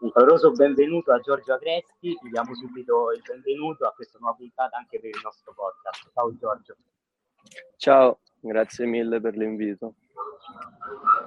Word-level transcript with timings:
Un 0.00 0.10
caloroso 0.12 0.50
benvenuto 0.52 1.12
a 1.12 1.20
Giorgio 1.20 1.52
Agresti, 1.52 2.08
gli 2.22 2.30
diamo 2.30 2.54
subito 2.54 3.12
il 3.12 3.20
benvenuto 3.20 3.84
a 3.84 3.92
questa 3.92 4.16
nuova 4.18 4.34
puntata 4.34 4.78
anche 4.78 4.98
per 4.98 5.10
il 5.10 5.20
nostro 5.22 5.52
podcast. 5.52 6.10
Ciao 6.14 6.34
Giorgio. 6.38 6.76
Ciao, 7.76 8.20
grazie 8.40 8.86
mille 8.86 9.20
per 9.20 9.36
l'invito. 9.36 9.96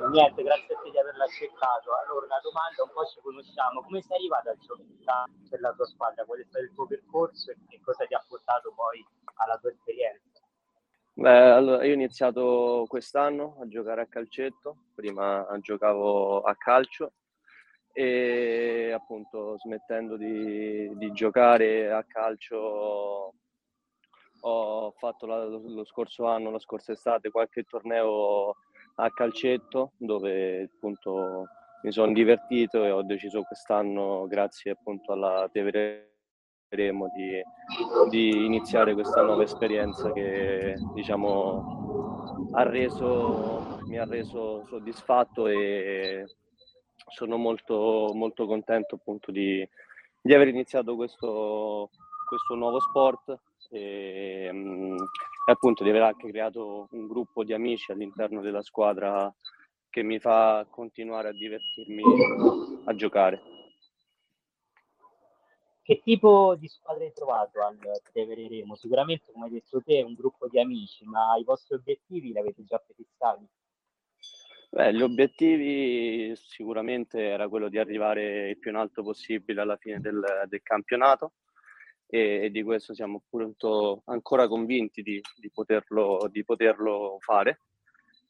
Niente, 0.09 0.41
grazie 0.41 0.73
a 0.73 0.79
te 0.81 0.89
di 0.89 0.97
averla 0.97 1.23
accettato. 1.23 1.93
Allora, 2.01 2.25
una 2.25 2.41
domanda, 2.41 2.81
un 2.81 2.89
po' 2.89 3.05
ci 3.05 3.21
conosciamo. 3.21 3.83
Come 3.83 4.01
sei 4.01 4.17
arrivato 4.17 4.49
a 4.49 4.57
giocare 4.57 5.31
per 5.51 5.59
la 5.59 5.71
tua 5.73 5.85
squadra? 5.85 6.25
Qual 6.25 6.39
è 6.39 6.43
stato 6.43 6.65
il 6.65 6.73
tuo 6.73 6.87
percorso 6.87 7.51
e 7.51 7.57
che 7.69 7.79
cosa 7.79 8.05
ti 8.05 8.15
ha 8.15 8.25
portato 8.27 8.73
poi 8.73 9.05
alla 9.35 9.57
tua 9.61 9.69
esperienza? 9.69 10.41
Beh, 11.13 11.51
allora, 11.51 11.85
io 11.85 11.91
ho 11.91 11.93
iniziato 11.93 12.85
quest'anno 12.87 13.57
a 13.61 13.67
giocare 13.67 14.01
a 14.01 14.07
calcetto, 14.07 14.89
prima 14.95 15.45
giocavo 15.61 16.41
a 16.41 16.55
calcio 16.55 17.13
e 17.93 18.91
appunto 18.91 19.55
smettendo 19.59 20.17
di, 20.17 20.91
di 20.97 21.11
giocare 21.11 21.91
a 21.91 22.03
calcio 22.03 23.33
ho 24.45 24.91
fatto 24.97 25.25
la, 25.25 25.45
lo 25.45 25.85
scorso 25.85 26.25
anno, 26.25 26.51
la 26.51 26.59
scorsa 26.59 26.91
estate, 26.91 27.29
qualche 27.29 27.63
torneo 27.63 28.55
a 28.95 29.09
calcetto 29.11 29.93
dove 29.97 30.63
appunto 30.63 31.47
mi 31.83 31.91
sono 31.91 32.11
divertito 32.11 32.83
e 32.83 32.91
ho 32.91 33.03
deciso 33.03 33.43
quest'anno, 33.43 34.25
grazie 34.27 34.71
appunto 34.71 35.13
alla 35.13 35.47
Teveremo, 35.51 37.11
di, 37.15 37.41
di 38.09 38.45
iniziare 38.45 38.93
questa 38.93 39.21
nuova 39.21 39.43
esperienza 39.43 40.11
che 40.11 40.75
diciamo 40.93 42.49
ha 42.53 42.63
reso, 42.63 43.79
mi 43.87 43.97
ha 43.97 44.05
reso 44.05 44.65
soddisfatto 44.65 45.47
e 45.47 46.25
sono 47.07 47.37
molto, 47.37 48.11
molto 48.13 48.45
contento 48.45 48.95
appunto 48.95 49.31
di, 49.31 49.67
di 50.21 50.33
aver 50.33 50.47
iniziato 50.47 50.95
questo, 50.95 51.89
questo 52.27 52.55
nuovo 52.55 52.79
sport 52.79 53.37
e, 53.69 54.49
mm, 54.51 54.97
e, 54.97 55.51
appunto 55.51 55.83
di 55.83 55.89
aver 55.89 56.03
anche 56.03 56.29
creato 56.29 56.87
un 56.91 57.07
gruppo 57.07 57.43
di 57.43 57.53
amici 57.53 57.91
all'interno 57.91 58.41
della 58.41 58.61
squadra 58.61 59.33
che 59.89 60.03
mi 60.03 60.19
fa 60.19 60.65
continuare 60.69 61.29
a 61.29 61.33
divertirmi 61.33 62.03
a 62.85 62.95
giocare. 62.95 63.41
Che 65.83 65.99
tipo 66.01 66.55
di 66.55 66.69
squadra 66.69 67.03
hai 67.03 67.11
trovato 67.11 67.61
al 67.61 67.77
Tevereremo? 68.13 68.73
Sicuramente, 68.75 69.31
come 69.33 69.45
hai 69.45 69.51
detto 69.51 69.81
te, 69.83 70.01
un 70.01 70.13
gruppo 70.13 70.47
di 70.47 70.57
amici, 70.57 71.03
ma 71.03 71.35
i 71.35 71.43
vostri 71.43 71.75
obiettivi 71.75 72.31
li 72.31 72.39
avete 72.39 72.63
già 72.63 72.79
prefissati? 72.79 73.45
Beh, 74.73 74.91
gli 74.91 75.03
obiettivi 75.03 76.35
sicuramente 76.35 77.21
era 77.21 77.47
quello 77.47 77.69
di 77.69 77.77
arrivare 77.77 78.49
il 78.49 78.57
più 78.57 78.71
in 78.71 78.77
alto 78.77 79.03
possibile 79.03 79.61
alla 79.61 79.77
fine 79.77 79.99
del, 79.99 80.19
del 80.47 80.63
campionato 80.63 81.33
e, 82.07 82.45
e, 82.45 82.49
di 82.49 82.63
questo 82.63 82.95
siamo 82.95 83.21
appunto 83.23 84.01
ancora 84.05 84.47
convinti 84.47 85.03
di, 85.03 85.21
di, 85.35 85.51
poterlo, 85.51 86.27
di 86.31 86.43
poterlo 86.43 87.17
fare. 87.19 87.59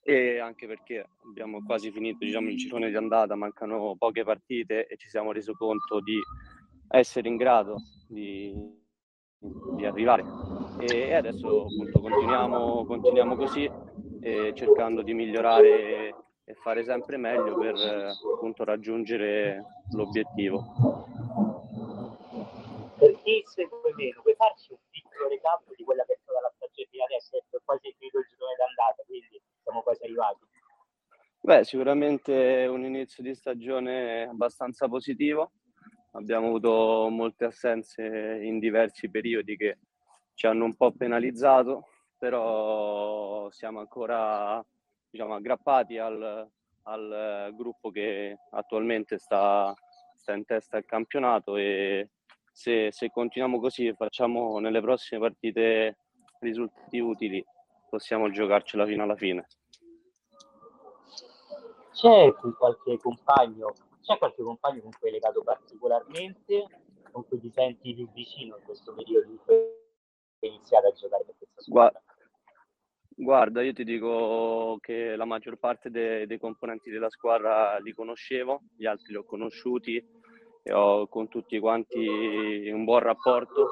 E 0.01 0.39
anche 0.39 0.67
perché 0.67 1.07
abbiamo 1.25 1.63
quasi 1.63 1.91
finito 1.91 2.25
diciamo, 2.25 2.49
il 2.49 2.57
girone 2.57 2.89
di 2.89 2.97
andata, 2.97 3.35
mancano 3.35 3.95
poche 3.97 4.25
partite 4.25 4.85
e 4.87 4.97
ci 4.97 5.07
siamo 5.07 5.31
resi 5.31 5.53
conto 5.53 6.01
di 6.01 6.19
essere 6.89 7.29
in 7.29 7.37
grado 7.37 7.77
di, 8.05 8.53
di 9.77 9.85
arrivare. 9.85 10.25
E 10.81 11.13
adesso 11.13 11.67
appunto 11.67 12.01
continuiamo, 12.01 12.83
continuiamo 12.83 13.37
così 13.37 13.71
eh, 14.19 14.51
cercando 14.53 15.01
di 15.03 15.13
migliorare 15.13 16.15
e 16.45 16.53
fare 16.55 16.83
sempre 16.83 17.17
meglio 17.17 17.57
per 17.57 17.75
appunto 17.75 18.63
raggiungere 18.63 19.63
l'obiettivo. 19.91 20.63
Per 22.97 23.21
chi 23.23 23.43
segue 23.45 23.93
meno, 23.95 24.21
puoi 24.21 24.35
farci 24.35 24.71
un 24.71 24.77
piccolo 24.89 25.29
recap 25.29 25.73
di 25.75 25.83
quella 25.83 26.03
che 26.05 26.13
è 26.13 26.19
stata 26.21 26.41
la 26.41 26.51
stagione 26.55 26.87
fino 26.89 27.03
adesso? 27.03 27.37
È 27.37 27.57
quasi 27.63 27.93
finito 27.97 28.19
il 28.19 28.25
girone 28.29 28.55
d'andata, 28.57 29.03
quindi 29.05 29.41
siamo 29.61 29.81
quasi 29.81 30.03
arrivati. 30.03 30.39
Beh, 31.41 31.63
sicuramente 31.65 32.65
un 32.69 32.85
inizio 32.85 33.21
di 33.21 33.35
stagione 33.35 34.23
abbastanza 34.23 34.87
positivo. 34.87 35.51
Abbiamo 36.11 36.47
avuto 36.47 37.09
molte 37.09 37.45
assenze 37.45 38.03
in 38.41 38.59
diversi 38.59 39.09
periodi 39.09 39.57
che 39.57 39.79
ci 40.35 40.45
hanno 40.45 40.63
un 40.63 40.75
po' 40.75 40.91
penalizzato, 40.91 41.87
però 42.17 43.49
siamo 43.51 43.79
ancora 43.79 44.63
diciamo, 45.13 45.35
aggrappati 45.35 45.99
al, 45.99 46.49
al 46.83 47.53
gruppo 47.53 47.91
che 47.91 48.35
attualmente 48.49 49.19
sta, 49.19 49.71
sta, 50.15 50.33
in 50.33 50.43
testa 50.43 50.77
al 50.77 50.85
campionato 50.85 51.55
e 51.55 52.09
se, 52.51 52.91
se 52.91 53.11
continuiamo 53.11 53.59
così 53.59 53.85
e 53.85 53.93
facciamo 53.93 54.57
nelle 54.57 54.81
prossime 54.81 55.21
partite 55.21 55.97
risultati 56.39 56.97
utili 56.97 57.45
possiamo 57.87 58.31
giocarcela 58.31 58.87
fino 58.87 59.03
alla 59.03 59.15
fine. 59.15 59.45
C'è 61.91 62.33
qualche 62.57 62.97
compagno, 62.97 63.71
c'è 64.01 64.17
qualche 64.17 64.41
compagno 64.41 64.81
con 64.81 64.91
cui 64.99 65.09
hai 65.09 65.13
legato 65.13 65.43
particolarmente, 65.43 66.65
con 67.11 67.23
cui 67.27 67.39
ti 67.39 67.51
senti 67.51 67.93
più 67.93 68.11
vicino 68.13 68.57
in 68.57 68.63
questo 68.63 68.95
periodo 68.95 69.29
in 69.29 69.37
cui 69.45 69.53
hai 69.53 70.49
iniziato 70.49 70.87
a 70.87 70.91
giocare 70.91 71.23
per 71.23 71.35
questa 71.37 71.61
squadra? 71.61 72.01
Guarda, 73.15 73.61
io 73.61 73.73
ti 73.73 73.83
dico 73.83 74.77
che 74.81 75.15
la 75.15 75.25
maggior 75.25 75.57
parte 75.57 75.91
de- 75.91 76.25
dei 76.25 76.39
componenti 76.39 76.89
della 76.89 77.09
squadra 77.09 77.77
li 77.77 77.93
conoscevo, 77.93 78.61
gli 78.75 78.85
altri 78.85 79.11
li 79.11 79.17
ho 79.17 79.23
conosciuti 79.23 80.03
e 80.63 80.73
ho 80.73 81.07
con 81.07 81.27
tutti 81.27 81.59
quanti 81.59 82.69
un 82.69 82.83
buon 82.83 82.99
rapporto 83.01 83.69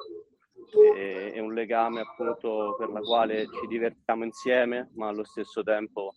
e, 0.95 1.31
e 1.33 1.39
un 1.39 1.53
legame 1.53 2.01
appunto 2.01 2.75
per 2.77 2.89
la 2.89 2.99
quale 2.99 3.47
ci 3.47 3.67
divertiamo 3.67 4.25
insieme, 4.25 4.89
ma 4.93 5.07
allo 5.07 5.23
stesso 5.23 5.63
tempo 5.63 6.13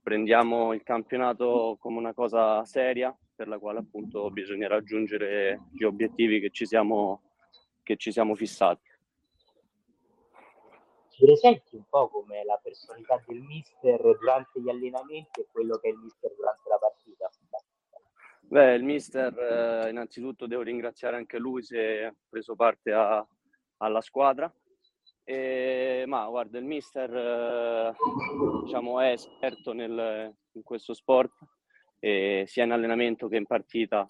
prendiamo 0.00 0.72
il 0.72 0.82
campionato 0.84 1.76
come 1.80 1.98
una 1.98 2.14
cosa 2.14 2.64
seria 2.64 3.14
per 3.34 3.48
la 3.48 3.58
quale 3.58 3.80
appunto 3.80 4.30
bisogna 4.30 4.68
raggiungere 4.68 5.62
gli 5.72 5.82
obiettivi 5.82 6.40
che 6.40 6.50
ci 6.50 6.64
siamo, 6.64 7.22
che 7.82 7.96
ci 7.96 8.12
siamo 8.12 8.34
fissati 8.34 8.87
ci 11.18 11.24
presenti 11.24 11.74
un 11.74 11.82
po' 11.88 12.08
come 12.08 12.44
la 12.44 12.60
personalità 12.62 13.20
del 13.26 13.40
mister 13.40 14.00
durante 14.00 14.60
gli 14.60 14.68
allenamenti 14.68 15.40
e 15.40 15.46
quello 15.50 15.76
che 15.78 15.88
è 15.88 15.90
il 15.90 15.98
mister 15.98 16.32
durante 16.36 16.68
la 16.68 16.78
partita? 16.78 17.28
Beh, 18.40 18.74
il 18.74 18.84
mister, 18.84 19.36
eh, 19.36 19.90
innanzitutto 19.90 20.46
devo 20.46 20.62
ringraziare 20.62 21.16
anche 21.16 21.38
lui 21.38 21.62
se 21.64 22.04
ha 22.04 22.14
preso 22.28 22.54
parte 22.54 22.92
a, 22.92 23.26
alla 23.78 24.00
squadra. 24.00 24.50
E, 25.24 26.04
ma 26.06 26.24
guarda, 26.28 26.56
il 26.58 26.64
mister 26.64 27.12
eh, 27.12 27.92
diciamo, 28.62 29.00
è 29.00 29.10
esperto 29.10 29.72
nel, 29.72 30.32
in 30.52 30.62
questo 30.62 30.94
sport, 30.94 31.32
e 31.98 32.44
sia 32.46 32.62
in 32.62 32.70
allenamento 32.70 33.26
che 33.26 33.36
in 33.36 33.46
partita 33.46 34.08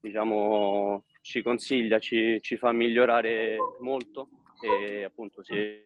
diciamo, 0.00 1.04
ci 1.20 1.42
consiglia, 1.42 1.98
ci, 1.98 2.40
ci 2.40 2.56
fa 2.56 2.72
migliorare 2.72 3.58
molto 3.80 4.30
e 4.62 5.04
appunto 5.04 5.42
si 5.44 5.84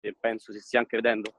e 0.00 0.16
penso 0.18 0.52
si 0.52 0.60
stia 0.60 0.80
anche 0.80 0.96
vedendo 0.96 1.32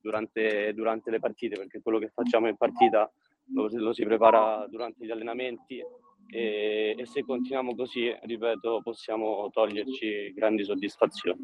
durante, 0.00 0.72
durante 0.74 1.10
le 1.10 1.18
partite, 1.18 1.56
perché 1.56 1.80
quello 1.80 1.98
che 1.98 2.10
facciamo 2.12 2.48
in 2.48 2.56
partita 2.56 3.10
lo, 3.52 3.68
lo 3.70 3.92
si 3.92 4.04
prepara 4.04 4.66
durante 4.68 5.04
gli 5.04 5.10
allenamenti 5.10 5.82
e, 6.28 6.94
e, 6.96 7.06
se 7.06 7.24
continuiamo 7.24 7.74
così, 7.74 8.14
ripeto, 8.22 8.80
possiamo 8.82 9.48
toglierci 9.50 10.32
grandi 10.32 10.64
soddisfazioni. 10.64 11.40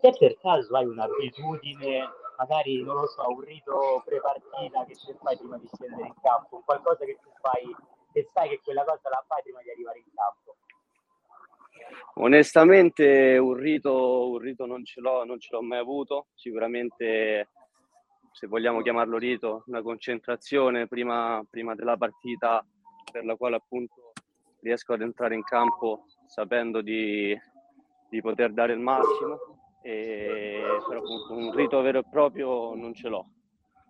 Se 0.00 0.12
per 0.18 0.36
caso 0.38 0.76
hai 0.76 0.86
un'abitudine, 0.86 2.08
magari 2.38 2.82
non 2.82 2.96
lo 2.96 3.06
so, 3.06 3.28
un 3.28 3.40
rito 3.40 4.02
pre-partita 4.04 4.84
che 4.86 4.94
tu 4.94 5.16
fai 5.22 5.36
prima 5.36 5.58
di 5.58 5.68
scendere 5.72 6.06
in 6.06 6.14
campo, 6.20 6.62
qualcosa 6.64 7.04
che 7.04 7.18
tu 7.22 7.30
fai, 7.40 7.64
che 8.12 8.28
sai 8.32 8.48
che 8.48 8.60
quella 8.64 8.84
cosa 8.84 9.08
la 9.10 9.24
fai 9.28 9.42
prima 9.42 9.62
di 9.62 9.70
arrivare 9.70 9.98
in 9.98 10.12
campo. 10.14 10.51
Onestamente 12.14 13.38
un 13.38 13.54
rito, 13.54 14.30
un 14.30 14.38
rito 14.38 14.66
non, 14.66 14.84
ce 14.84 15.00
l'ho, 15.00 15.24
non 15.24 15.38
ce 15.40 15.48
l'ho 15.52 15.62
mai 15.62 15.78
avuto, 15.78 16.26
sicuramente 16.34 17.48
se 18.32 18.46
vogliamo 18.46 18.82
chiamarlo 18.82 19.18
rito, 19.18 19.64
una 19.66 19.82
concentrazione 19.82 20.86
prima, 20.88 21.42
prima 21.48 21.74
della 21.74 21.96
partita 21.96 22.64
per 23.10 23.24
la 23.24 23.36
quale 23.36 23.56
appunto 23.56 24.12
riesco 24.60 24.92
ad 24.92 25.02
entrare 25.02 25.34
in 25.34 25.42
campo 25.42 26.06
sapendo 26.26 26.80
di, 26.80 27.38
di 28.08 28.20
poter 28.20 28.52
dare 28.52 28.72
il 28.72 28.78
massimo, 28.78 29.38
e, 29.82 30.62
però 30.88 31.00
appunto 31.00 31.34
un 31.34 31.52
rito 31.54 31.80
vero 31.82 32.00
e 32.00 32.08
proprio 32.08 32.74
non 32.74 32.94
ce 32.94 33.08
l'ho, 33.08 33.26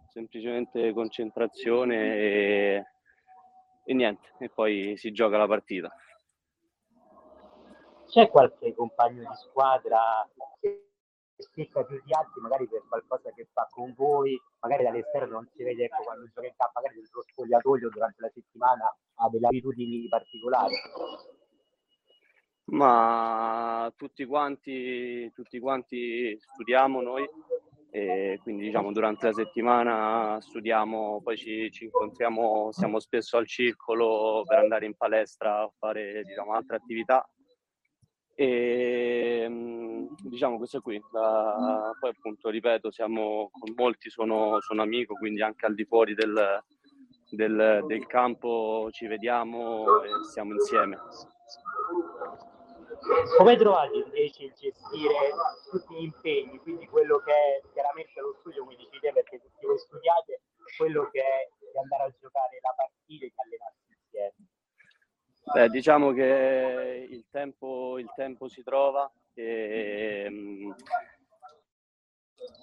semplicemente 0.09 0.93
concentrazione 0.93 2.17
e, 2.17 2.87
e 3.85 3.95
niente, 3.95 4.33
e 4.39 4.49
poi 4.49 4.97
si 4.97 5.13
gioca 5.13 5.37
la 5.37 5.47
partita 5.47 5.95
c'è 8.13 8.29
qualche 8.29 8.75
compagno 8.75 9.21
di 9.21 9.37
squadra 9.37 9.99
che 10.61 10.89
spicca 11.35 11.83
più 11.83 11.99
di 12.05 12.13
altri, 12.13 12.43
magari 12.43 12.69
per 12.69 12.85
qualcosa 12.87 13.33
che 13.35 13.49
fa 13.51 13.67
con 13.71 13.95
voi, 13.97 14.39
magari 14.61 14.85
dall'esterno 14.85 15.33
non 15.33 15.49
si 15.55 15.63
vede 15.63 15.85
ecco, 15.85 16.03
quando 16.03 16.27
gioca 16.27 16.47
in 16.47 16.53
campo, 16.55 16.81
magari 16.81 17.01
lo 17.11 17.23
spogliatoio 17.23 17.89
durante 17.89 18.17
la 18.21 18.29
settimana 18.29 18.95
ha 19.15 19.31
delle 19.31 19.47
abitudini 19.47 20.07
particolari? 20.09 20.75
Ma 22.65 23.91
tutti 23.97 24.27
quanti, 24.27 25.33
tutti 25.33 25.59
quanti 25.59 26.39
studiamo 26.39 27.01
noi 27.01 27.27
e 27.91 28.39
quindi 28.43 28.65
diciamo 28.65 28.93
durante 28.93 29.27
la 29.27 29.33
settimana 29.33 30.39
studiamo, 30.39 31.23
poi 31.23 31.39
ci, 31.39 31.71
ci, 31.71 31.85
incontriamo, 31.85 32.73
siamo 32.73 33.01
spesso 33.01 33.39
al 33.39 33.47
circolo 33.47 34.43
per 34.47 34.59
andare 34.59 34.85
in 34.85 34.97
palestra 34.97 35.63
a 35.63 35.73
fare 35.79 36.23
diciamo, 36.25 36.53
altre 36.53 36.77
attività 36.77 37.27
e 38.35 39.47
diciamo 40.23 40.57
questo 40.57 40.81
qui. 40.81 41.01
Da, 41.11 41.93
poi 41.99 42.11
appunto 42.11 42.49
ripeto, 42.49 42.91
siamo 42.91 43.51
con 43.51 43.73
molti 43.77 44.11
sono, 44.11 44.61
sono 44.61 44.83
amico, 44.83 45.15
quindi 45.15 45.43
anche 45.43 45.67
al 45.67 45.75
di 45.75 45.85
fuori 45.85 46.15
del, 46.15 46.63
del, 47.31 47.85
del 47.87 48.07
campo 48.07 48.89
ci 48.91 49.07
vediamo 49.07 50.03
e 50.03 50.09
stiamo 50.29 50.53
insieme. 50.53 50.99
Come 53.37 53.57
trovate 53.57 53.97
invece 53.97 54.45
il 54.45 54.53
gestire 54.55 55.35
tutti 55.71 55.95
gli 55.95 56.05
impegni, 56.05 56.59
quindi 56.59 56.87
quello 56.87 57.19
che 57.19 57.33
è 57.33 57.61
chiaramente 57.73 58.21
lo 58.21 58.37
studio, 58.39 58.65
dici 58.69 59.01
te, 59.01 59.13
perché 59.13 59.41
tutti 59.41 59.67
voi 59.67 59.79
studiate, 59.79 60.43
quello 60.77 61.11
che 61.11 61.21
è 61.21 61.49
di 61.59 61.79
andare 61.79 62.05
a 62.05 62.15
giocare 62.21 62.59
la 62.63 62.75
partita 62.77 63.25
e 63.25 63.29
di 63.29 63.35
allenarsi 63.35 63.91
insieme? 63.91 64.35
Beh, 65.53 65.69
diciamo 65.69 66.13
che 66.13 67.07
il 67.11 67.27
tempo, 67.31 67.99
il 67.99 68.11
tempo 68.17 68.49
si 68.49 68.63
trova 68.63 69.11
e, 69.35 70.31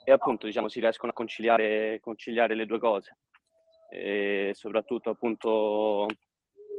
e 0.03 0.11
appunto 0.11 0.47
diciamo, 0.47 0.67
si 0.69 0.79
riescono 0.79 1.11
a 1.11 1.13
conciliare, 1.13 1.99
conciliare 1.99 2.55
le 2.55 2.65
due 2.65 2.79
cose 2.79 3.17
e 3.91 4.51
soprattutto 4.53 5.11
appunto 5.11 6.07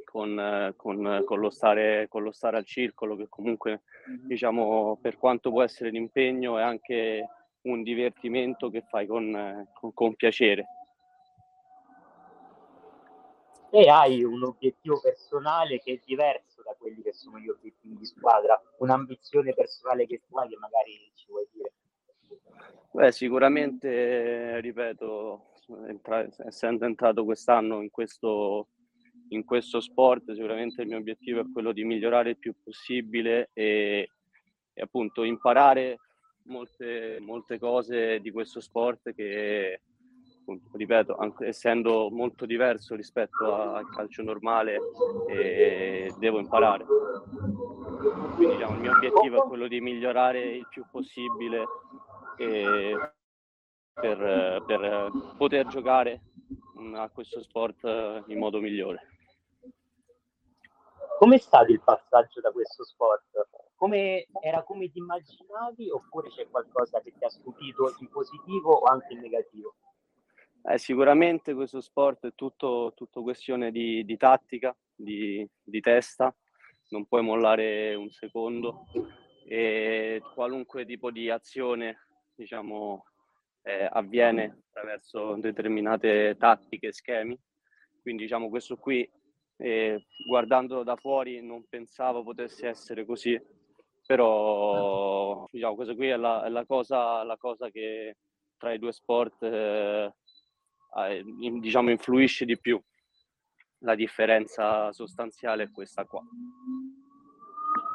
con, 0.04 0.72
con, 0.76 1.22
con, 1.24 1.38
lo 1.38 1.50
stare, 1.50 2.06
con, 2.08 2.24
lo 2.24 2.32
stare, 2.32 2.56
al 2.56 2.64
circolo, 2.64 3.14
che 3.14 3.28
comunque 3.28 3.82
diciamo 4.26 4.98
per 5.00 5.16
quanto 5.16 5.50
può 5.50 5.62
essere 5.62 5.90
l'impegno 5.90 6.58
è 6.58 6.62
anche 6.62 7.24
un 7.62 7.82
divertimento 7.82 8.68
che 8.68 8.82
fai 8.82 9.06
con, 9.06 9.68
con 9.94 10.14
piacere. 10.16 10.66
E 13.72 13.88
hai 13.88 14.24
un 14.24 14.42
obiettivo 14.42 15.00
personale 15.00 15.78
che 15.80 15.92
è 15.92 16.00
diverso 16.04 16.62
da 16.62 16.74
quelli 16.78 17.02
che 17.02 17.12
sono 17.12 17.38
gli 17.38 17.48
obiettivi 17.48 17.96
di 17.96 18.04
squadra, 18.04 18.60
un'ambizione 18.78 19.54
personale 19.54 20.06
che 20.06 20.22
tu 20.28 20.36
hai 20.36 20.48
che 20.48 20.56
magari 20.56 21.10
ci 21.14 21.26
vuoi 21.28 21.46
dire? 21.52 21.72
Beh, 22.90 23.12
sicuramente, 23.12 24.60
ripeto, 24.60 25.50
entra- 25.86 26.28
essendo 26.46 26.84
entrato 26.84 27.24
quest'anno 27.24 27.80
in 27.82 27.90
questo 27.90 28.68
in 29.30 29.44
questo 29.44 29.80
sport 29.80 30.32
sicuramente 30.32 30.82
il 30.82 30.88
mio 30.88 30.98
obiettivo 30.98 31.40
è 31.40 31.44
quello 31.52 31.70
di 31.70 31.84
migliorare 31.84 32.30
il 32.30 32.38
più 32.38 32.52
possibile 32.62 33.50
e, 33.52 34.10
e 34.72 34.82
appunto 34.82 35.22
imparare 35.22 35.98
molte, 36.44 37.18
molte 37.20 37.58
cose 37.58 38.20
di 38.20 38.30
questo 38.30 38.60
sport 38.60 39.14
che 39.14 39.82
ripeto 40.72 41.16
anche, 41.16 41.46
essendo 41.46 42.08
molto 42.10 42.46
diverso 42.46 42.94
rispetto 42.94 43.54
al 43.54 43.88
calcio 43.90 44.22
normale 44.22 44.78
eh, 45.28 46.12
devo 46.18 46.38
imparare 46.38 46.84
quindi 48.34 48.54
diciamo, 48.54 48.74
il 48.74 48.80
mio 48.80 48.92
obiettivo 48.92 49.44
è 49.44 49.48
quello 49.48 49.68
di 49.68 49.80
migliorare 49.80 50.40
il 50.40 50.66
più 50.68 50.84
possibile 50.90 51.64
eh, 52.38 52.96
per, 53.92 54.62
per 54.66 55.10
poter 55.36 55.66
giocare 55.66 56.22
a 56.94 57.10
questo 57.10 57.42
sport 57.42 58.24
in 58.26 58.38
modo 58.38 58.60
migliore 58.60 59.10
Com'è 61.20 61.36
stato 61.36 61.70
il 61.70 61.82
passaggio 61.82 62.40
da 62.40 62.50
questo 62.50 62.82
sport? 62.82 63.46
Come, 63.76 64.26
era 64.40 64.62
come 64.62 64.90
ti 64.90 65.00
immaginavi 65.00 65.90
oppure 65.90 66.30
c'è 66.30 66.48
qualcosa 66.48 67.02
che 67.02 67.12
ti 67.12 67.22
ha 67.22 67.28
stupito 67.28 67.94
in 67.98 68.08
positivo 68.08 68.72
o 68.72 68.84
anche 68.84 69.12
in 69.12 69.20
negativo? 69.20 69.74
Eh, 70.62 70.78
sicuramente 70.78 71.54
questo 71.54 71.80
sport 71.80 72.26
è 72.26 72.34
tutto, 72.34 72.92
tutto 72.94 73.22
questione 73.22 73.70
di, 73.70 74.04
di 74.04 74.16
tattica, 74.16 74.76
di, 74.94 75.48
di, 75.62 75.80
testa, 75.80 76.34
non 76.88 77.06
puoi 77.06 77.22
mollare 77.22 77.94
un 77.94 78.10
secondo. 78.10 78.86
E 79.46 80.22
qualunque 80.34 80.84
tipo 80.84 81.10
di 81.10 81.30
azione 81.30 82.06
diciamo, 82.34 83.04
eh, 83.62 83.88
avviene 83.90 84.62
attraverso 84.68 85.34
determinate 85.36 86.36
tattiche 86.38 86.92
schemi. 86.92 87.38
Quindi 88.02 88.22
diciamo 88.22 88.48
questo 88.48 88.76
qui 88.76 89.08
e 89.56 90.06
guardandolo 90.26 90.82
da 90.82 90.96
fuori 90.96 91.42
non 91.42 91.66
pensavo 91.68 92.22
potesse 92.22 92.66
essere 92.66 93.04
così, 93.04 93.38
però 94.06 95.46
diciamo, 95.50 95.74
questa 95.74 95.94
qui 95.94 96.08
è 96.08 96.16
la, 96.16 96.44
è 96.44 96.48
la, 96.48 96.64
cosa, 96.64 97.22
la 97.24 97.36
cosa, 97.36 97.68
che 97.70 98.16
tra 98.56 98.72
i 98.72 98.78
due 98.78 98.92
sport 98.92 99.42
eh, 99.42 100.14
diciamo, 101.60 101.90
influisce 101.90 102.44
di 102.44 102.58
più. 102.58 102.80
La 103.82 103.94
differenza 103.94 104.92
sostanziale 104.92 105.64
è 105.64 105.70
questa 105.70 106.04
qua. 106.04 106.22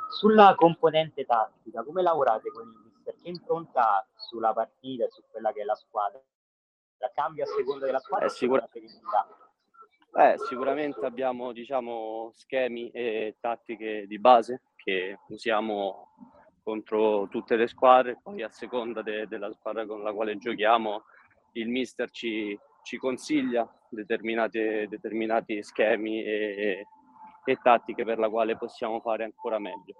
Sulla 0.09 0.55
componente 0.55 1.25
tattica, 1.25 1.83
come 1.83 2.01
lavorate 2.01 2.49
con 2.51 2.63
il 2.63 2.79
mister? 2.83 3.15
Che 3.15 3.29
impronta 3.29 4.07
sulla 4.15 4.53
partita, 4.53 5.07
su 5.09 5.23
quella 5.29 5.51
che 5.51 5.61
è 5.61 5.63
la 5.63 5.75
squadra? 5.75 6.19
La 6.97 7.11
cambia 7.13 7.43
a 7.43 7.47
seconda 7.47 7.85
della 7.85 7.99
squadra? 7.99 8.25
È 8.25 8.29
sicura... 8.29 8.67
Eh, 10.17 10.37
sicuramente 10.47 11.05
abbiamo 11.05 11.51
diciamo, 11.51 12.31
schemi 12.33 12.89
e 12.91 13.35
tattiche 13.39 14.07
di 14.07 14.17
base 14.17 14.61
che 14.75 15.19
usiamo 15.27 16.13
contro 16.63 17.27
tutte 17.27 17.57
le 17.57 17.67
squadre, 17.67 18.17
poi 18.23 18.41
a 18.41 18.49
seconda 18.49 19.01
de- 19.01 19.27
della 19.27 19.51
squadra 19.51 19.85
con 19.85 20.01
la 20.01 20.13
quale 20.13 20.37
giochiamo 20.37 21.03
il 21.53 21.67
mister 21.67 22.09
ci, 22.09 22.57
ci 22.85 22.97
consiglia 22.97 23.67
determinati 23.89 25.63
schemi 25.63 26.23
e, 26.23 26.85
e 27.43 27.55
tattiche 27.57 28.05
per 28.05 28.19
la 28.19 28.29
quale 28.29 28.55
possiamo 28.55 28.99
fare 29.01 29.23
ancora 29.23 29.57
meglio. 29.57 29.95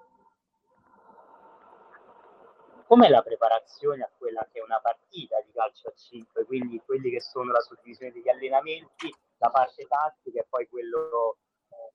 Com'è 2.86 3.10
la 3.10 3.24
preparazione 3.24 4.04
a 4.04 4.12
quella 4.16 4.48
che 4.52 4.60
è 4.60 4.64
una 4.64 4.80
partita 4.80 5.42
di 5.42 5.52
calcio 5.52 5.88
a 5.88 5.94
5, 5.94 6.46
quindi 6.46 6.80
quelli 6.86 7.10
che 7.10 7.20
sono 7.20 7.52
la 7.52 7.62
suddivisione 7.62 8.12
degli 8.12 8.30
allenamenti 8.30 9.12
la 9.38 9.50
parte 9.50 9.88
tattica 9.88 10.42
e 10.42 10.46
poi 10.48 10.68
quello 10.68 11.38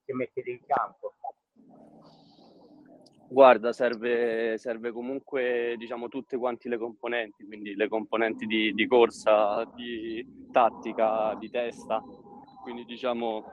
che 0.03 0.13
mettete 0.13 0.49
in 0.49 0.65
campo? 0.65 1.15
Guarda, 3.31 3.71
serve, 3.71 4.57
serve 4.57 4.91
comunque 4.91 5.75
diciamo, 5.77 6.09
tutte 6.09 6.35
quante 6.35 6.67
le 6.67 6.77
componenti, 6.77 7.45
quindi 7.45 7.75
le 7.75 7.87
componenti 7.87 8.45
di, 8.45 8.73
di 8.73 8.85
corsa, 8.85 9.63
di 9.73 10.49
tattica, 10.51 11.33
di 11.39 11.49
testa. 11.49 12.03
Quindi 12.61 12.83
diciamo 12.83 13.45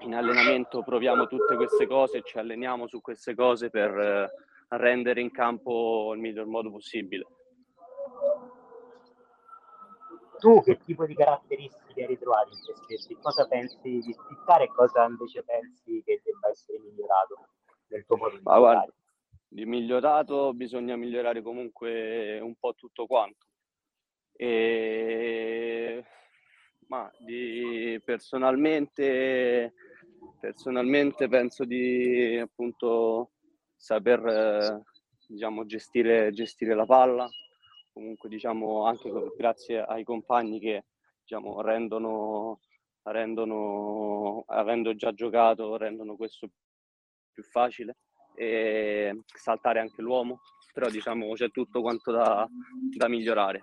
in 0.00 0.14
allenamento 0.14 0.82
proviamo 0.82 1.26
tutte 1.26 1.54
queste 1.56 1.86
cose 1.86 2.22
ci 2.22 2.38
alleniamo 2.38 2.86
su 2.86 3.02
queste 3.02 3.34
cose 3.34 3.68
per 3.68 3.90
eh, 3.90 4.28
rendere 4.68 5.20
in 5.20 5.30
campo 5.32 6.14
il 6.14 6.20
miglior 6.20 6.46
modo 6.46 6.70
possibile. 6.70 7.26
Tu 10.38 10.62
che 10.62 10.78
tipo 10.78 11.04
di 11.04 11.14
caratteristiche 11.14 12.00
hai 12.00 12.06
ritrovato 12.06 12.54
in 12.54 12.62
te 12.64 12.96
stesso? 12.96 13.20
Cosa 13.20 13.46
pensi 13.46 13.76
di 13.82 14.12
spiccare 14.14 14.64
e 14.64 14.68
cosa 14.68 15.04
invece 15.04 15.42
pensi 15.42 16.02
che 16.06 16.22
debba 16.24 16.48
essere 16.48 16.78
migliorato 16.78 17.48
nel 17.88 18.04
tuo 18.04 18.16
modo 18.16 18.36
di 18.36 18.42
Ma 18.42 18.58
guarda, 18.58 18.92
di 19.48 19.64
migliorato 19.64 20.52
bisogna 20.52 20.96
migliorare 20.96 21.42
comunque 21.42 22.38
un 22.40 22.54
po' 22.56 22.74
tutto 22.74 23.06
quanto. 23.06 23.46
E... 24.32 26.04
Ma 26.88 27.10
di... 27.18 28.00
personalmente, 28.04 29.74
personalmente 30.40 31.28
penso 31.28 31.64
di 31.64 32.38
appunto 32.38 33.30
saper 33.74 34.26
eh, 34.26 34.82
diciamo, 35.26 35.66
gestire, 35.66 36.32
gestire 36.32 36.74
la 36.74 36.86
palla, 36.86 37.28
comunque 37.92 38.28
diciamo 38.28 38.84
anche 38.86 39.10
grazie 39.36 39.80
ai 39.82 40.04
compagni 40.04 40.58
che 40.58 40.84
diciamo, 41.22 41.60
rendono, 41.60 42.60
rendono, 43.02 44.44
avendo 44.46 44.94
già 44.94 45.12
giocato, 45.12 45.76
rendono 45.76 46.16
questo 46.16 46.48
più 47.38 47.44
facile 47.44 47.96
e 48.34 49.22
saltare 49.32 49.78
anche 49.78 50.02
l'uomo, 50.02 50.40
però 50.72 50.88
diciamo 50.88 51.32
c'è 51.34 51.50
tutto 51.50 51.80
quanto 51.80 52.10
da, 52.10 52.48
da 52.96 53.08
migliorare. 53.08 53.60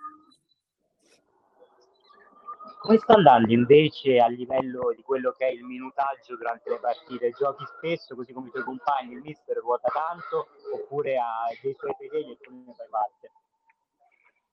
Come 2.79 2.97
sta 2.99 3.15
andando 3.15 3.51
invece 3.51 4.19
a 4.19 4.27
livello 4.27 4.93
di 4.95 5.01
quello 5.01 5.31
che 5.31 5.47
è 5.47 5.51
il 5.51 5.63
minutaggio 5.63 6.37
durante 6.37 6.69
le 6.69 6.79
partite? 6.79 7.31
Giochi 7.31 7.65
spesso 7.65 8.15
così 8.15 8.31
come 8.31 8.47
i 8.47 8.51
tuoi 8.51 8.63
compagni, 8.63 9.13
il 9.13 9.21
mister 9.21 9.57
ruota 9.57 9.89
tanto 9.91 10.49
oppure 10.73 11.17
ha 11.17 11.47
dei 11.61 11.73
suoi 11.73 11.93
fedeli 11.97 12.31
e 12.31 12.37
tu 12.37 12.51
ne 12.53 12.73
fai 12.75 12.87
parte? 12.89 13.31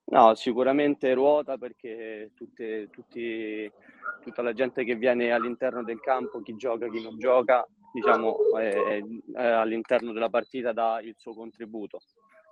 No, 0.05 0.35
sicuramente 0.35 1.13
ruota 1.15 1.59
perché 1.59 2.33
tutte, 2.35 2.89
tutti, 2.91 3.71
tutta 4.23 4.43
la 4.43 4.53
gente 4.53 4.85
che 4.85 4.95
viene 4.95 5.31
all'interno 5.31 5.85
del 5.85 6.01
campo, 6.01 6.41
chi 6.43 6.57
gioca, 6.57 6.89
chi 6.89 7.03
non 7.03 7.19
gioca, 7.19 7.67
diciamo, 7.93 8.37
eh, 8.59 9.05
eh, 9.35 9.43
all'interno 9.43 10.13
della 10.13 10.31
partita 10.31 10.73
dà 10.73 11.01
il 11.01 11.15
suo 11.17 11.35
contributo 11.35 12.01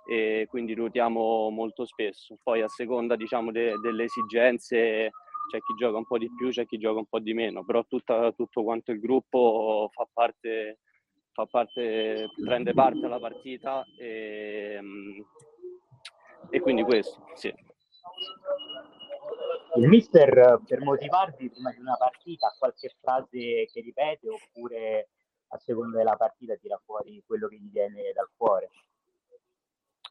e 0.07 0.45
quindi 0.49 0.73
ruotiamo 0.73 1.49
molto 1.49 1.85
spesso. 1.85 2.37
Poi 2.41 2.61
a 2.61 2.67
seconda 2.67 3.15
diciamo, 3.15 3.51
de- 3.51 3.79
delle 3.81 4.05
esigenze 4.05 5.09
c'è 5.49 5.59
chi 5.59 5.73
gioca 5.77 5.97
un 5.97 6.05
po' 6.05 6.17
di 6.17 6.29
più, 6.35 6.49
c'è 6.49 6.65
chi 6.65 6.77
gioca 6.77 6.99
un 6.99 7.07
po' 7.07 7.19
di 7.19 7.33
meno, 7.33 7.65
però 7.65 7.83
tutta, 7.85 8.31
tutto 8.31 8.63
quanto 8.63 8.91
il 8.91 8.99
gruppo 8.99 9.89
fa 9.91 10.07
parte, 10.11 10.79
fa 11.33 11.45
parte, 11.45 12.29
prende 12.43 12.73
parte 12.73 13.05
alla 13.05 13.19
partita 13.19 13.83
e, 13.99 14.79
e 16.49 16.59
quindi 16.59 16.83
questo, 16.83 17.25
sì. 17.33 17.53
Il 19.75 19.87
mister 19.87 20.59
per 20.67 20.81
motivarvi 20.81 21.49
prima 21.49 21.71
di 21.71 21.79
una 21.79 21.95
partita 21.97 22.47
ha 22.47 22.55
qualche 22.57 22.93
frase 22.99 23.67
che 23.71 23.81
ripete 23.81 24.27
oppure 24.29 25.07
a 25.53 25.57
seconda 25.57 25.97
della 25.97 26.15
partita 26.15 26.55
tira 26.55 26.79
fuori 26.83 27.21
quello 27.25 27.47
che 27.47 27.57
gli 27.57 27.69
viene 27.69 28.11
dal 28.13 28.29
cuore? 28.35 28.69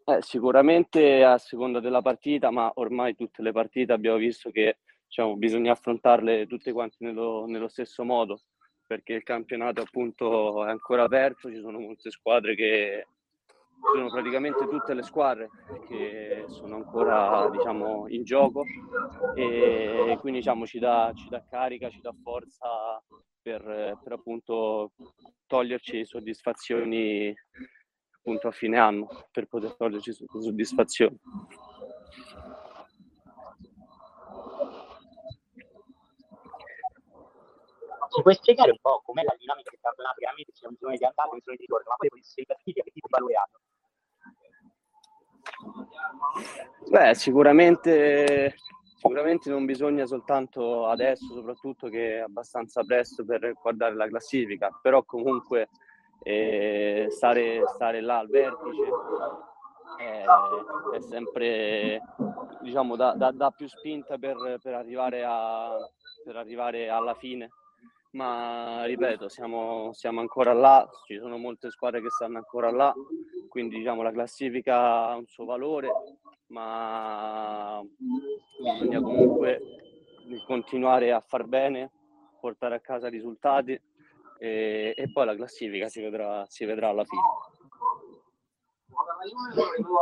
Eh, 0.04 0.22
sicuramente 0.22 1.24
a 1.24 1.38
seconda 1.38 1.80
della 1.80 2.02
partita, 2.02 2.50
ma 2.50 2.70
ormai 2.74 3.14
tutte 3.14 3.42
le 3.42 3.52
partite 3.52 3.92
abbiamo 3.92 4.16
visto 4.16 4.50
che 4.50 4.78
diciamo, 5.06 5.36
bisogna 5.36 5.72
affrontarle 5.72 6.46
tutte 6.46 6.72
quante 6.72 6.96
nello, 7.00 7.44
nello 7.46 7.68
stesso 7.68 8.04
modo, 8.04 8.40
perché 8.86 9.14
il 9.14 9.22
campionato 9.22 9.82
appunto 9.82 10.64
è 10.64 10.70
ancora 10.70 11.04
aperto, 11.04 11.50
ci 11.50 11.60
sono 11.60 11.78
molte 11.78 12.10
squadre 12.10 12.54
che 12.54 13.06
sono 13.94 14.10
praticamente 14.10 14.66
tutte 14.68 14.94
le 14.94 15.02
squadre 15.02 15.48
che 15.88 16.44
sono 16.48 16.76
ancora 16.76 17.48
diciamo, 17.50 18.08
in 18.08 18.24
gioco 18.24 18.64
e 19.34 20.16
quindi 20.20 20.40
diciamo, 20.40 20.66
ci, 20.66 20.78
dà, 20.78 21.12
ci 21.14 21.28
dà 21.28 21.42
carica, 21.48 21.88
ci 21.88 22.00
dà 22.00 22.12
forza 22.22 22.66
per, 23.42 23.98
per 24.02 24.12
appunto 24.12 24.92
toglierci 25.46 26.04
soddisfazioni 26.04 27.34
appunto 28.18 28.48
a 28.48 28.52
fine 28.52 28.78
anno 28.78 29.08
per 29.30 29.46
poter 29.46 29.74
toglierci 29.74 30.12
soddisfazioni. 30.12 31.18
Ci 38.10 38.22
puoi 38.22 38.34
spiegare 38.34 38.70
un 38.72 38.78
po' 38.80 39.00
com'è 39.04 39.22
la 39.22 39.34
dinamica 39.38 39.70
del 39.70 39.78
campionato? 39.80 40.18
Chiaramente 40.18 40.52
c'è 40.52 40.66
un 40.66 40.74
bisogno 40.74 40.96
di 40.96 41.04
andare, 41.04 41.30
un 41.30 41.38
bisogno 41.38 41.56
di 41.56 41.62
ritorno, 41.62 41.88
ma 41.88 41.94
poi 41.96 42.08
con 42.08 42.18
i 42.18 42.44
partiti 42.44 42.82
che 42.82 42.90
tipo 42.90 43.06
valore 43.08 43.34
hanno? 43.34 43.60
Beh, 46.88 47.14
sicuramente, 47.14 48.56
sicuramente 49.00 49.48
non 49.48 49.64
bisogna 49.64 50.04
soltanto 50.04 50.86
adesso, 50.86 51.32
soprattutto 51.32 51.88
che 51.88 52.16
è 52.16 52.18
abbastanza 52.18 52.84
presto 52.84 53.24
per 53.24 53.54
guardare 53.54 53.94
la 53.94 54.06
classifica, 54.06 54.78
però 54.82 55.02
comunque 55.04 55.70
eh, 56.22 57.06
stare, 57.08 57.62
stare 57.74 58.02
là 58.02 58.18
al 58.18 58.28
vertice 58.28 58.82
è, 59.96 60.24
è 60.94 61.00
sempre 61.00 62.02
diciamo 62.60 62.94
da, 62.96 63.14
da, 63.14 63.30
da 63.30 63.50
più 63.50 63.66
spinta 63.68 64.18
per, 64.18 64.58
per, 64.62 64.74
arrivare 64.74 65.24
a, 65.24 65.78
per 66.22 66.36
arrivare 66.36 66.90
alla 66.90 67.14
fine 67.14 67.48
ma 68.12 68.84
ripeto 68.84 69.28
siamo, 69.28 69.92
siamo 69.92 70.20
ancora 70.20 70.52
là 70.52 70.88
ci 71.06 71.18
sono 71.18 71.36
molte 71.36 71.70
squadre 71.70 72.02
che 72.02 72.10
stanno 72.10 72.38
ancora 72.38 72.70
là 72.70 72.92
quindi 73.48 73.78
diciamo 73.78 74.02
la 74.02 74.10
classifica 74.10 75.08
ha 75.08 75.16
un 75.16 75.26
suo 75.26 75.44
valore 75.44 75.90
ma 76.46 77.80
bisogna 78.58 79.00
comunque 79.00 79.60
continuare 80.46 81.12
a 81.12 81.20
far 81.20 81.44
bene 81.44 81.92
portare 82.40 82.74
a 82.74 82.80
casa 82.80 83.08
risultati 83.08 83.80
e, 84.38 84.94
e 84.96 85.12
poi 85.12 85.26
la 85.26 85.36
classifica 85.36 85.88
si 85.88 86.00
vedrà, 86.00 86.46
si 86.48 86.64
vedrà 86.64 86.88
alla 86.88 87.04
fine. 87.04 87.20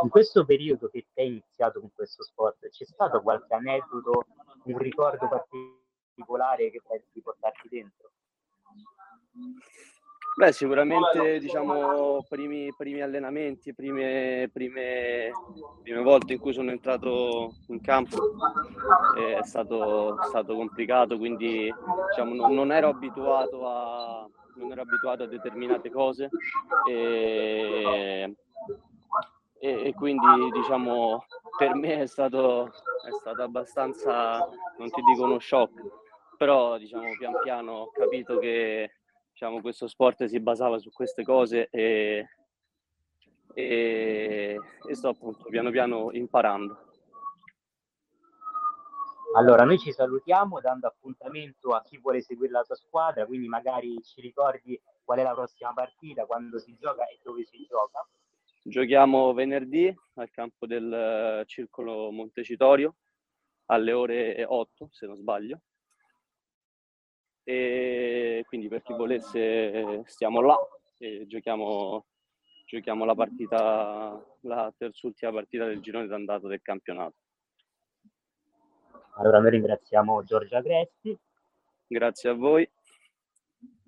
In 0.01 0.09
questo 0.09 0.45
periodo 0.45 0.87
che 0.87 1.07
hai 1.15 1.27
iniziato 1.27 1.81
con 1.81 1.91
questo 1.93 2.23
sport, 2.23 2.69
c'è 2.69 2.85
stato 2.85 3.21
qualche 3.21 3.53
aneddoto, 3.53 4.25
un 4.63 4.77
ricordo 4.77 5.27
particolare 6.19 6.69
che 6.69 6.81
pensi 6.85 7.09
di 7.13 7.21
portarti 7.21 7.67
dentro? 7.69 8.11
Beh, 10.35 10.51
sicuramente 10.53 11.39
diciamo 11.39 12.23
primi, 12.29 12.73
primi 12.75 13.01
allenamenti, 13.01 13.73
prime, 13.73 14.49
prime, 14.53 15.31
prime, 15.81 16.01
volte 16.01 16.33
in 16.33 16.39
cui 16.39 16.53
sono 16.53 16.71
entrato 16.71 17.55
in 17.67 17.81
campo 17.81 18.15
è 19.17 19.43
stato, 19.43 20.17
stato 20.23 20.55
complicato, 20.55 21.17
quindi 21.17 21.73
diciamo, 22.09 22.33
non, 22.35 22.53
non, 22.53 22.71
ero 22.71 22.89
abituato 22.89 23.67
a, 23.67 24.29
non 24.55 24.71
ero 24.71 24.81
abituato 24.81 25.23
a 25.23 25.27
determinate 25.27 25.89
cose 25.89 26.29
e, 26.89 28.35
e, 29.59 29.87
e 29.87 29.93
quindi 29.93 30.51
diciamo 30.53 31.25
per 31.59 31.75
me 31.75 32.03
è 32.03 32.07
stato, 32.07 32.67
è 32.67 33.11
stato 33.19 33.43
abbastanza, 33.43 34.47
non 34.77 34.89
ti 34.89 35.01
dico 35.01 35.25
uno 35.25 35.39
shock, 35.39 35.73
però 36.39 36.77
diciamo 36.77 37.17
pian 37.17 37.33
piano 37.43 37.71
ho 37.73 37.91
capito 37.91 38.39
che 38.39 38.93
diciamo, 39.29 39.59
questo 39.59 39.89
sport 39.89 40.23
si 40.23 40.39
basava 40.39 40.79
su 40.79 40.89
queste 40.89 41.25
cose 41.25 41.67
e, 41.69 42.29
e, 43.53 44.57
e 44.87 44.95
sto 44.95 45.09
appunto 45.09 45.49
piano 45.49 45.69
piano 45.69 46.11
imparando. 46.13 46.87
Allora, 49.35 49.65
noi 49.65 49.77
ci 49.79 49.91
salutiamo 49.91 50.61
dando 50.61 50.87
appuntamento 50.87 51.75
a 51.75 51.83
chi 51.83 51.97
vuole 51.97 52.21
seguire 52.21 52.53
la 52.53 52.63
tua 52.63 52.75
squadra, 52.75 53.25
quindi 53.25 53.49
magari 53.49 54.01
ci 54.01 54.21
ricordi 54.21 54.81
qual 55.03 55.19
è 55.19 55.23
la 55.23 55.33
prossima 55.33 55.73
partita, 55.73 56.25
quando 56.25 56.57
si 56.57 56.73
gioca 56.79 57.05
e 57.05 57.19
dove 57.21 57.43
si 57.43 57.65
gioca. 57.67 58.07
Giochiamo 58.63 59.33
venerdì 59.33 59.93
al 60.15 60.29
campo 60.31 60.65
del 60.65 61.43
Circolo 61.47 62.11
Montecitorio 62.11 62.95
alle 63.65 63.91
ore 63.91 64.45
8, 64.47 64.87
se 64.89 65.05
non 65.05 65.17
sbaglio 65.17 65.59
e 67.43 68.43
quindi 68.47 68.67
per 68.67 68.81
chi 68.81 68.93
volesse 68.93 70.03
stiamo 70.05 70.41
là 70.41 70.57
e 70.97 71.25
giochiamo, 71.27 72.05
giochiamo 72.65 73.05
la 73.05 73.15
partita, 73.15 74.23
la 74.41 74.73
terzultima 74.77 75.31
partita 75.31 75.65
del 75.65 75.81
girone 75.81 76.07
d'andata 76.07 76.47
del 76.47 76.61
campionato. 76.61 77.15
Allora 79.15 79.39
noi 79.39 79.51
ringraziamo 79.51 80.23
Giorgio 80.23 80.57
Agresti. 80.57 81.17
Grazie 81.87 82.29
a 82.29 82.33
voi. 82.33 82.69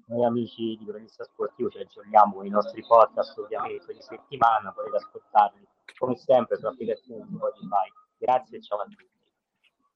Noi 0.08 0.26
amici 0.26 0.76
di 0.78 0.86
Cronista 0.86 1.24
Sportivo 1.24 1.70
ci 1.70 1.78
aggiorniamo 1.78 2.36
con 2.36 2.46
i 2.46 2.50
nostri 2.50 2.84
podcast 2.86 3.38
ovviamente 3.38 3.94
di 3.94 4.02
settimana, 4.02 4.74
potete 4.74 4.98
ascoltarli 4.98 5.66
come 5.98 6.18
sempre 6.18 6.58
su 6.58 6.66
applicazione 6.66 7.26
di 7.26 7.36
Spotify. 7.36 7.88
Grazie 8.18 8.58
e 8.58 8.62
ciao 8.62 8.80
a 8.80 8.86
tutti. 8.86 9.11